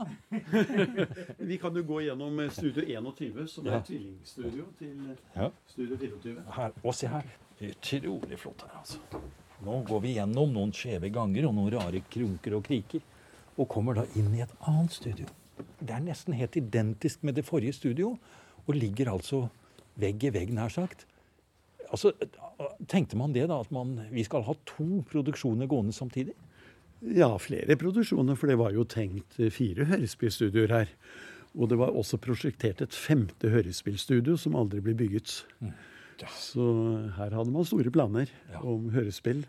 [1.50, 3.80] Vi kan jo gå gjennom eh, Studio 21, som er Ja.
[3.86, 5.48] tvillingstudio til eh, Ja.
[5.70, 6.42] Studio 24.
[6.58, 7.30] Her, og se her.
[7.70, 8.98] Utrolig flott her, altså.
[9.64, 13.00] Nå går vi gjennom noen skjeve ganger og noen rare krunker og kriker,
[13.56, 15.30] og kommer da inn i et annet studio.
[15.80, 18.18] Det er nesten helt identisk med det forrige studio,
[18.66, 19.46] og ligger altså
[20.00, 21.06] vegg i vegg, nær sagt.
[21.90, 22.12] Altså,
[22.88, 26.34] Tenkte man det, da, at man, vi skal ha to produksjoner gående samtidig?
[27.04, 30.94] Ja, flere produksjoner, for det var jo tenkt fire hørespillstudioer her.
[31.56, 35.38] Og det var også prosjektert et femte hørespillstudio som aldri ble bygget.
[36.32, 36.64] Så
[37.18, 38.32] her hadde man store planer
[38.62, 39.44] om hørespill.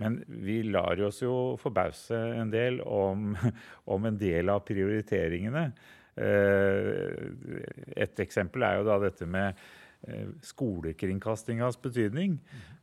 [0.00, 3.32] Men vi lar oss jo forbause en del om,
[3.94, 5.68] om en del av prioriteringene.
[6.16, 7.32] Eh,
[8.04, 9.54] Et eksempel er jo da dette med
[10.08, 12.38] eh, skolekringkastingas betydning.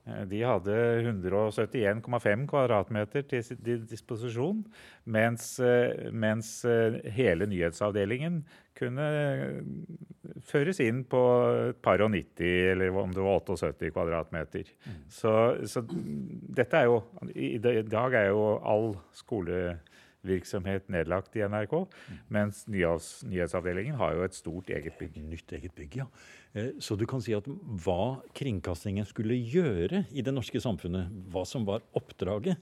[0.07, 4.63] Eh, De hadde 171,5 kvadratmeter til si- disposisjon,
[5.05, 5.53] mens,
[6.11, 6.51] mens
[7.15, 8.41] hele nyhetsavdelingen
[8.81, 9.05] kunne
[10.47, 11.19] føres inn på
[11.69, 14.71] et par og 90, eller om det var 78 kvadratmeter.
[14.87, 14.95] Mm.
[15.11, 15.33] Så,
[15.69, 15.83] så,
[16.57, 17.01] dette er jo
[17.35, 18.95] I dag er jo all
[20.21, 21.87] skolevirksomhet nedlagt i NRK,
[22.29, 25.17] mens nyhetsavdelingen har jo et stort eget bygg.
[25.25, 26.07] Nytt eget bygg, ja.
[26.53, 31.45] Eh, så du kan si at hva kringkastingen skulle gjøre i det norske samfunnet, hva
[31.45, 32.57] som var oppdraget,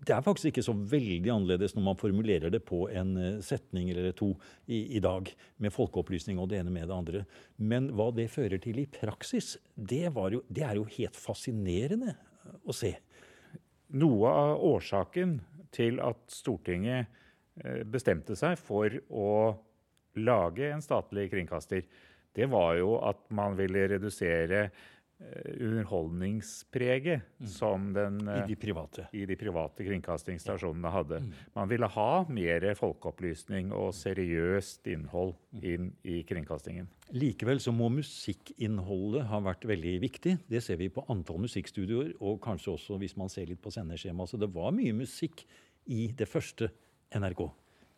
[0.00, 3.90] det er faktisk ikke så veldig annerledes når man formulerer det på en eh, setning
[3.90, 4.32] eller to
[4.66, 7.24] i, i, dag, med folkeopplysning og det ene med det andre.
[7.56, 12.16] Men hva det fører til i praksis, det, jo, det er jo helt fascinerende
[12.64, 12.94] å se.
[13.90, 15.40] Noe av årsaken
[15.74, 17.06] til at Stortinget
[17.64, 19.32] eh, bestemte seg for å
[20.20, 21.84] lage en statlig kringkaster,
[22.34, 24.68] det var jo at man ville redusere
[25.60, 27.46] underholdningspreget mm.
[27.46, 31.20] som den, I de private, i de private kringkastingsstasjonene hadde.
[31.20, 31.30] Mm.
[31.58, 35.62] Man ville ha mer folkeopplysning og seriøst innhold mm.
[35.72, 36.88] inn i kringkastingen.
[37.12, 40.36] Likevel så må musikkinnholdet ha vært veldig viktig.
[40.50, 44.32] Det ser vi på antall musikkstudioer, og kanskje også hvis man ser litt på sendeskjemaet.
[44.32, 45.44] Så det var mye musikk
[45.90, 46.70] i det første
[47.16, 47.48] NRK.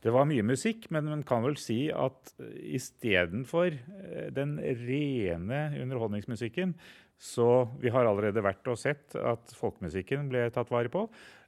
[0.03, 6.75] Det var mye musikk, men man kan vel si at istedenfor eh, den rene underholdningsmusikken,
[7.23, 11.05] så vi har allerede vært og sett at folkemusikken ble tatt vare på.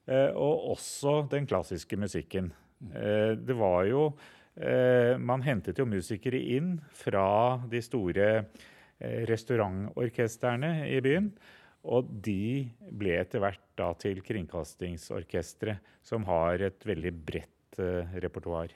[0.07, 2.53] Eh, og også den klassiske musikken.
[2.93, 4.05] Eh, det var jo
[4.55, 8.29] eh, Man hentet jo musikere inn fra de store
[9.29, 11.33] restaurantorkestrene i byen.
[11.91, 15.75] Og de ble etter hvert da til kringkastingsorkestre,
[16.07, 17.83] som har et veldig bredt
[18.23, 18.71] repertoar.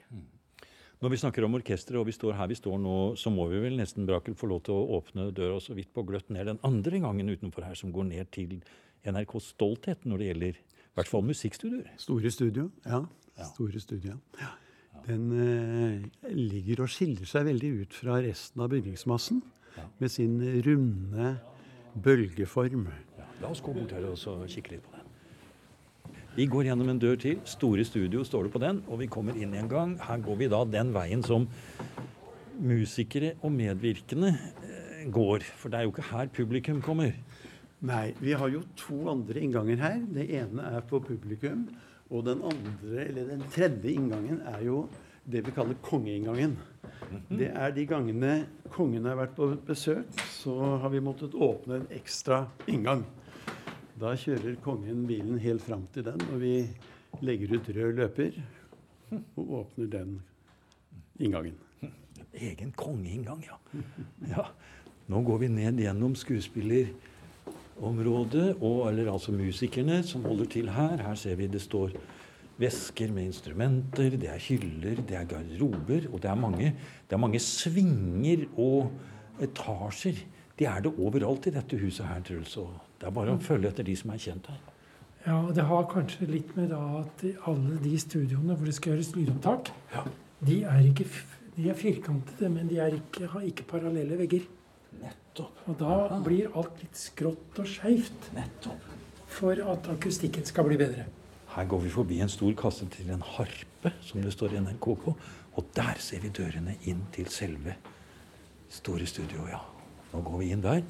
[0.99, 3.61] Når vi snakker om orkesteret, og vi står her vi står nå, så må vi
[3.63, 6.59] vel nesten Brakel, få lov til å åpne døra så vidt på gløtt ned den
[6.67, 8.57] andre gangen utenfor her, som går ned til
[9.07, 11.93] NRKs stolthet når det gjelder i hvert fall musikkstudioer.
[12.03, 13.05] Store studio, ja.
[13.53, 14.17] Store studio.
[14.41, 14.51] Ja.
[15.05, 19.39] Den eh, ligger og skiller seg veldig ut fra resten av bygningsmassen
[19.77, 19.87] ja.
[20.03, 20.35] med sin
[20.67, 21.31] runde
[21.95, 22.89] bølgeform.
[23.15, 23.29] Ja.
[23.39, 24.98] La oss gå bort her og kikke litt på det.
[26.39, 27.39] Vi går gjennom en dør til.
[27.43, 29.97] Store studio står det på den, og vi kommer inn en gang.
[29.99, 31.49] Her går vi da den veien som
[32.63, 34.29] musikere og medvirkende
[34.63, 35.43] eh, går.
[35.59, 37.11] For det er jo ikke her publikum kommer.
[37.83, 39.99] Nei, vi har jo to andre innganger her.
[40.15, 41.67] Det ene er på publikum.
[42.07, 44.85] Og den andre, eller den tredje inngangen er jo
[45.27, 46.55] det vi kaller kongeinngangen.
[47.09, 47.35] Mhm.
[47.35, 48.33] Det er de gangene
[48.71, 50.07] kongen har vært på besøk,
[50.39, 53.03] så har vi måttet åpne en ekstra inngang.
[53.99, 56.71] Da kjører kongen bilen helt fram til den, og vi
[57.25, 58.31] legger ut rød løper
[59.11, 60.21] og åpner den
[61.19, 61.57] inngangen.
[62.31, 63.57] Egen kongeinngang, ja.
[64.29, 64.45] ja.
[65.11, 71.03] Nå går vi ned gjennom skuespillerområdet, og, eller altså musikerne som holder til her.
[71.03, 71.91] Her ser vi det står
[72.59, 76.67] vesker med instrumenter, det er hyller, det er garderober, og det er mange,
[77.07, 78.91] det er mange svinger og
[79.43, 80.15] etasjer.
[80.59, 82.57] Det er det overalt i dette huset her, Truls.
[82.99, 84.59] Det er bare å følge etter de som er kjent her.
[85.25, 89.11] Ja, det har kanskje litt med da at alle de studioene hvor det skal gjøres
[89.17, 90.03] lydopptak, ja.
[90.47, 91.05] de, er ikke,
[91.57, 94.47] de er firkantede, men de er ikke, har ikke parallelle vegger.
[94.99, 95.63] Nettopp.
[95.67, 96.19] Og da ja.
[96.25, 98.29] blir alt litt skrått og skeivt.
[99.29, 101.05] For at akustikken skal bli bedre.
[101.53, 105.15] Her går vi forbi en stor kasse til en harpe, som det står NRK på.
[105.59, 107.75] Og der ser vi dørene inn til selve
[108.69, 109.61] store studioet, ja.
[110.13, 110.81] Nå går vi inn der.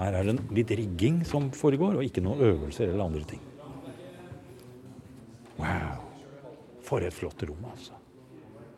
[0.00, 3.42] Her er det litt rigging som foregår, og ikke noen øvelser eller andre ting.
[5.60, 6.06] Wow.
[6.86, 7.98] For et flott rom, altså.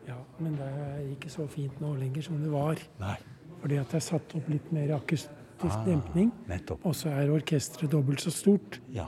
[0.09, 2.81] Ja, men det er ikke så fint nå lenger som det var.
[2.99, 3.15] Nei.
[3.63, 6.33] Fordi at det er satt opp litt mer akustisk ah, dempning.
[6.81, 8.81] Og så er orkesteret dobbelt så stort.
[8.91, 9.07] Ja.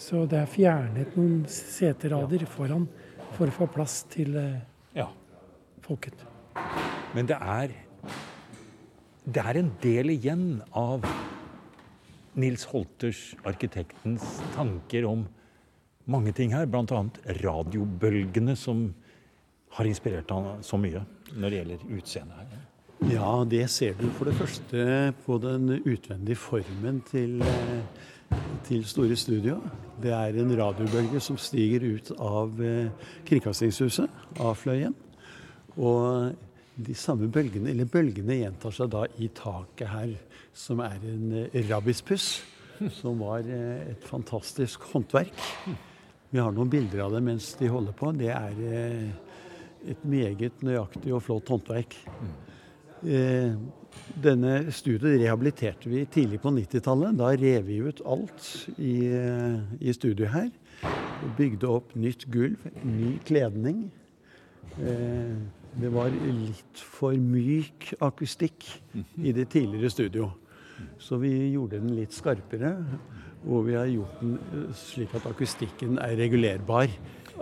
[0.00, 2.50] Så det er fjernet noen seterader ja.
[2.54, 2.86] foran
[3.34, 4.62] for å få plass til eh,
[4.94, 5.08] ja.
[5.82, 6.22] folket.
[7.16, 7.74] Men det er
[9.30, 11.04] Det er en del igjen av
[12.38, 15.24] Nils Holters, arkitektens, tanker om
[16.10, 16.68] mange ting her.
[16.70, 17.02] Bl.a.
[17.42, 18.88] radiobølgene som
[19.76, 22.66] har inspirert han så mye når det gjelder utseendet her.
[23.08, 27.40] Ja, det ser du for det første på den utvendige formen til,
[28.66, 29.56] til Store Studio.
[30.02, 32.90] Det er en radiobølge som stiger ut av eh,
[33.28, 34.94] Kringkastingshuset, av Fløyen.
[35.80, 36.34] Og
[36.86, 40.14] de samme bølgene, eller bølgene gjentar seg da i taket her,
[40.56, 41.32] som er en
[41.70, 42.32] rabispuss.
[42.96, 45.42] Som var eh, et fantastisk håndverk.
[46.30, 48.12] Vi har noen bilder av det mens de holder på.
[48.16, 49.10] Det er eh,
[49.92, 51.98] et meget nøyaktig og flott håndverk.
[53.00, 57.16] Denne studioet rehabiliterte vi tidlig på 90-tallet.
[57.20, 58.96] Da rev vi ut alt i,
[59.80, 60.50] i studioet her.
[61.36, 63.86] Bygde opp nytt gulv, ny kledning.
[65.78, 68.66] Det var litt for myk akustikk
[69.22, 70.30] i det tidligere studio.
[70.98, 72.74] Så vi gjorde den litt skarpere,
[73.46, 76.92] og vi har gjort den eh, slik at akustikken er regulerbar.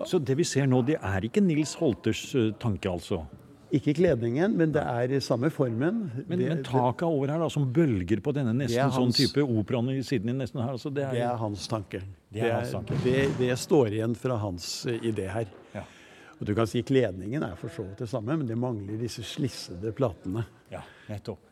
[0.06, 3.24] Så det vi ser nå, det er ikke Nils Holters eh, tanke, altså?
[3.74, 6.06] Ikke kledningen, men det er samme formen.
[6.24, 9.44] Men, det, men taket over her, da, som bølger på denne nesten hans, sånn type
[9.44, 12.00] operaen i siden din nesten her, altså det er, det er hans tanke.
[12.32, 12.96] Det er hans tanke.
[13.04, 15.50] Det, det står igjen fra hans eh, idé her.
[15.74, 15.84] Ja.
[16.38, 19.24] Og du kan si Kledningen er for så vidt det samme, men det mangler disse
[19.26, 20.44] slissede platene.
[20.70, 21.42] Ja, nettopp.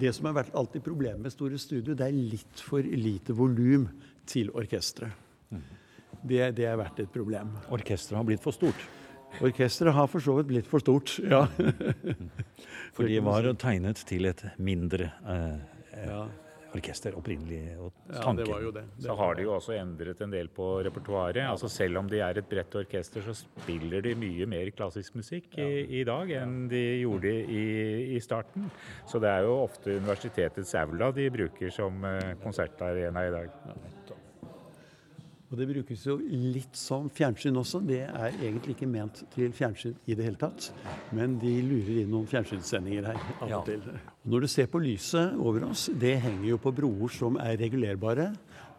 [0.00, 3.88] Det som har vært alltid problemet med Store Studio, det er litt for lite volum
[4.30, 5.20] til orkesteret.
[6.24, 7.50] Det, det har vært et problem.
[7.74, 8.86] Orkesteret har blitt for stort.
[9.44, 11.44] Orkesteret har for så vidt blitt for stort, ja.
[12.94, 15.60] For de var tegnet til et mindre eh,
[15.98, 16.22] eh, Ja.
[16.74, 17.60] Orkester opprinnelig.
[17.78, 18.36] Og Ja, tanken.
[18.42, 18.84] det var jo det.
[18.96, 21.42] det Så har de jo også endret en del på repertoaret.
[21.48, 25.56] Altså selv om de er et bredt orkester, så spiller de mye mer klassisk musikk
[25.58, 28.70] i, i dag enn de gjorde i, i starten.
[29.06, 33.50] Så det er jo ofte universitetets aula de bruker som eh, konsertarena i dag.
[35.54, 37.78] Og det brukes jo litt som fjernsyn også.
[37.86, 40.72] Det er egentlig ikke ment til fjernsyn i det hele tatt.
[41.14, 43.60] Men de lurer inn noen fjernsynssendinger her av Ja.
[43.60, 43.84] og til.
[44.24, 47.54] Og når du ser på lyset over oss, det henger jo på broer som er
[47.60, 48.32] regulerbare.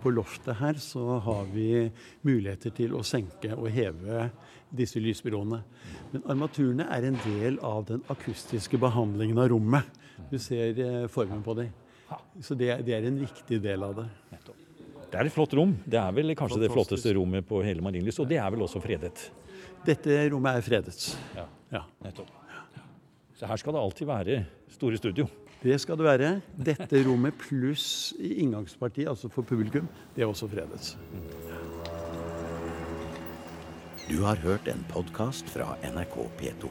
[0.04, 1.90] På loftet her så har vi
[2.28, 4.28] muligheter til å senke og heve
[4.76, 5.62] disse lysbyråene.
[6.12, 9.88] Men armaturene er en del av den akustiske behandlingen av rommet.
[10.30, 11.72] Du ser eh, formen på dem.
[12.44, 14.10] Så det, det er en viktig del av det.
[15.16, 15.70] Det er et flott rom.
[15.88, 18.20] Det er vel kanskje det flotteste rommet på hele Marienlyst.
[18.20, 19.30] Og det er vel også fredet.
[19.88, 20.97] Dette rommet er fredet.
[21.38, 21.82] Ja, Ja.
[22.03, 22.28] nettopp.
[23.39, 24.45] Så her skal det alltid være
[24.76, 25.28] store studio.
[25.63, 26.41] Det skal det være.
[26.57, 30.97] Dette rommet pluss i inngangspartiet, altså for publikum, det er også fredet.
[34.09, 36.70] Du har hørt en podkast fra NRK P2.